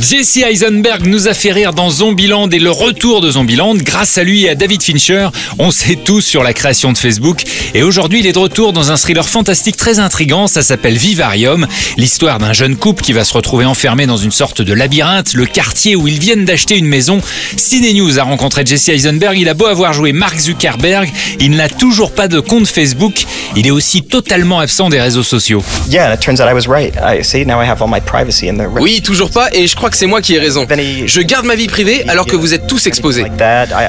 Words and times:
Jesse 0.00 0.36
Eisenberg 0.36 1.06
nous 1.06 1.26
a 1.26 1.32
fait 1.32 1.52
rire 1.52 1.72
dans 1.72 1.88
Zombieland 1.88 2.50
et 2.50 2.58
le 2.58 2.70
retour 2.70 3.22
de 3.22 3.30
Zombieland. 3.30 3.74
Grâce 3.76 4.18
à 4.18 4.24
lui 4.24 4.44
et 4.44 4.50
à 4.50 4.54
David 4.54 4.82
Fincher, 4.82 5.28
on 5.58 5.70
sait 5.70 5.96
tous 5.96 6.20
sur 6.20 6.42
la 6.42 6.52
création 6.52 6.92
de 6.92 6.98
Facebook. 6.98 7.44
Et 7.74 7.82
aujourd'hui, 7.82 8.20
il 8.20 8.26
est 8.26 8.34
de 8.34 8.38
retour 8.38 8.74
dans 8.74 8.92
un 8.92 8.96
thriller 8.96 9.26
fantastique 9.26 9.76
très 9.78 9.98
intrigant. 9.98 10.48
Ça 10.48 10.62
s'appelle 10.62 10.96
Vivarium. 10.96 11.66
L'histoire 11.96 12.38
d'un 12.38 12.52
jeune 12.52 12.76
couple 12.76 13.02
qui 13.02 13.14
va 13.14 13.24
se 13.24 13.32
retrouver 13.32 13.64
enfermé 13.64 14.06
dans 14.06 14.18
une 14.18 14.32
sorte 14.32 14.60
de 14.60 14.74
labyrinthe, 14.74 15.32
le 15.32 15.46
quartier 15.46 15.96
où 15.96 16.06
ils 16.06 16.18
viennent 16.18 16.44
d'acheter 16.44 16.76
une 16.76 16.86
maison. 16.86 17.22
Ciné 17.56 17.94
News 17.94 18.18
a 18.18 18.22
rencontré 18.22 18.66
Jesse 18.66 18.90
Eisenberg. 18.90 19.38
Il 19.38 19.48
a 19.48 19.54
beau 19.54 19.66
avoir 19.66 19.94
joué 19.94 20.12
Mark 20.12 20.38
Zuckerberg, 20.38 21.10
il 21.40 21.52
n'a 21.52 21.70
toujours 21.70 22.12
pas 22.12 22.28
de 22.28 22.40
compte 22.40 22.66
Facebook. 22.66 23.24
Il 23.56 23.66
est 23.66 23.70
aussi 23.70 24.02
totalement 24.02 24.60
absent 24.60 24.90
des 24.90 25.00
réseaux 25.00 25.22
sociaux. 25.22 25.64
Yeah, 25.88 26.12
it 26.12 26.20
turns 26.20 26.40
out 26.40 26.48
I 26.50 26.52
was 26.52 26.68
right. 26.68 26.94
I 27.02 27.24
see 27.24 27.46
now 27.46 27.62
I 27.62 27.66
have 27.66 27.80
all 27.80 27.88
my 27.88 28.00
privacy 28.00 28.48
in 28.50 28.58
the 28.58 28.68
Oui, 28.78 29.00
toujours 29.00 29.30
pas, 29.30 29.48
et 29.52 29.66
je 29.66 29.74
crois 29.74 29.85
que 29.90 29.96
c'est 29.96 30.06
moi 30.06 30.20
qui 30.20 30.34
ai 30.34 30.38
raison. 30.38 30.66
Je 31.06 31.20
garde 31.20 31.46
ma 31.46 31.54
vie 31.54 31.66
privée 31.68 32.04
alors 32.08 32.26
que 32.26 32.36
vous 32.36 32.54
êtes 32.54 32.66
tous 32.66 32.86
exposés. 32.86 33.24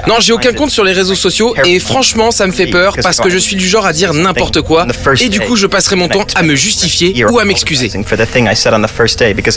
Non, 0.08 0.16
j'ai 0.20 0.34
aucun 0.34 0.54
compte 0.54 0.72
sur 0.72 0.84
les 0.84 0.94
réseaux 0.94 1.16
sociaux 1.16 1.56
et 1.66 1.80
franchement, 1.80 2.32
ça 2.32 2.48
me 2.48 2.52
fait 2.52 2.68
peur 2.68 2.96
parce 3.02 3.20
que 3.20 3.30
je 3.30 3.38
suis 3.38 3.56
du 3.56 3.68
genre 3.68 3.86
à 3.86 3.94
dire 3.94 4.14
n'importe 4.14 4.62
quoi 4.62 4.86
et 5.22 5.30
du 5.30 5.40
coup, 5.40 5.56
je 5.56 5.68
passerai 5.68 5.96
mon 5.96 6.08
temps 6.08 6.26
à 6.36 6.44
me 6.44 6.56
justifier 6.56 7.26
ou 7.26 7.40
à 7.40 7.46
m'excuser. 7.46 7.92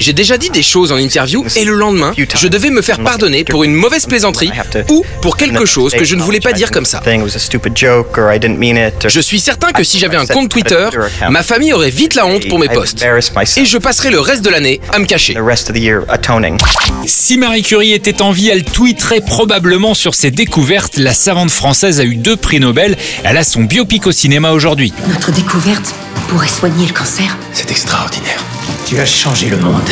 J'ai 0.00 0.12
déjà 0.12 0.36
dit 0.38 0.50
des 0.50 0.62
choses 0.62 0.92
en 0.92 0.96
interview 0.96 1.44
et 1.56 1.64
le 1.64 1.74
lendemain, 1.74 2.12
je 2.16 2.48
devais 2.48 2.70
me 2.70 2.82
faire 2.82 3.00
pardonner 3.00 3.44
pour 3.44 3.64
une 3.64 3.74
mauvaise 3.74 4.06
plaisanterie 4.06 4.50
ou 4.88 5.04
pour 5.22 5.36
quelque 5.36 5.64
chose 5.66 5.92
que 5.94 6.04
je 6.04 6.14
ne 6.14 6.22
voulais 6.22 6.40
pas 6.40 6.52
dire 6.52 6.70
comme 6.70 6.84
ça. 6.84 7.02
Je 9.08 9.20
suis 9.20 9.40
certain 9.40 9.72
que 9.72 9.82
si 9.84 9.98
j'avais 9.98 10.16
un 10.16 10.26
compte 10.26 10.48
Twitter, 10.50 10.88
ma 11.30 11.42
famille 11.42 11.72
aurait 11.72 11.90
vite 11.90 12.14
la 12.14 12.26
honte 12.26 12.48
pour 12.48 12.58
mes 12.58 12.68
posts. 12.68 13.04
Et 13.56 13.64
je 13.64 13.78
passerai 13.78 14.10
le 14.10 14.20
reste 14.20 14.42
de 14.44 14.50
l'année 14.50 14.80
à 14.92 14.98
me 14.98 15.06
cacher. 15.06 15.36
Si 17.06 17.38
Marie 17.38 17.62
Curie 17.62 17.92
était 17.92 18.22
en 18.22 18.30
vie, 18.30 18.50
elle 18.50 18.62
tweeterait 18.62 19.20
probablement 19.20 19.94
sur 19.94 20.14
ses 20.14 20.30
découvertes. 20.30 20.96
La 20.96 21.12
savante 21.12 21.50
française 21.50 21.98
a 21.98 22.04
eu 22.04 22.14
deux 22.14 22.36
prix 22.36 22.60
Nobel. 22.60 22.96
Elle 23.24 23.36
a 23.36 23.42
son 23.42 23.62
biopic 23.62 24.06
au 24.06 24.12
cinéma 24.12 24.52
aujourd'hui. 24.52 24.92
Notre 25.08 25.32
découverte 25.32 25.92
pourrait 26.28 26.46
soigner 26.46 26.86
le 26.86 26.92
cancer. 26.92 27.36
C'est 27.52 27.72
extraordinaire. 27.72 28.38
Tu 28.86 29.00
as 29.00 29.06
changé 29.06 29.48
le 29.48 29.56
monde. 29.56 29.82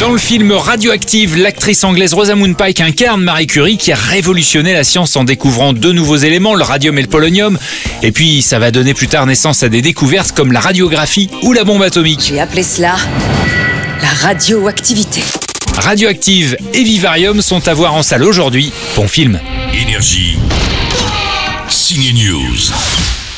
Dans 0.00 0.10
le 0.10 0.18
film 0.18 0.52
Radioactive, 0.52 1.38
l'actrice 1.38 1.82
anglaise 1.82 2.12
Rosamund 2.12 2.54
Pike 2.58 2.82
incarne 2.82 3.22
Marie 3.22 3.46
Curie 3.46 3.78
qui 3.78 3.90
a 3.90 3.96
révolutionné 3.96 4.74
la 4.74 4.84
science 4.84 5.16
en 5.16 5.24
découvrant 5.24 5.72
deux 5.72 5.92
nouveaux 5.92 6.16
éléments, 6.16 6.54
le 6.54 6.62
radium 6.62 6.98
et 6.98 7.02
le 7.02 7.08
polonium. 7.08 7.58
Et 8.02 8.12
puis 8.12 8.42
ça 8.42 8.58
va 8.58 8.70
donner 8.70 8.92
plus 8.92 9.08
tard 9.08 9.24
naissance 9.24 9.62
à 9.62 9.70
des 9.70 9.80
découvertes 9.80 10.32
comme 10.32 10.52
la 10.52 10.60
radiographie 10.60 11.30
ou 11.42 11.54
la 11.54 11.64
bombe 11.64 11.82
atomique. 11.82 12.20
J'ai 12.28 12.40
appelé 12.40 12.62
cela 12.62 12.96
la 14.02 14.08
radioactivité. 14.08 15.22
Radioactive 15.80 16.58
et 16.74 16.82
Vivarium 16.82 17.40
sont 17.40 17.66
à 17.66 17.72
voir 17.72 17.94
en 17.94 18.02
salle 18.02 18.22
aujourd'hui. 18.22 18.70
Bon 18.96 19.08
film. 19.08 19.40
Énergie. 19.72 20.36
Signe 21.68 22.12
News. 22.12 23.29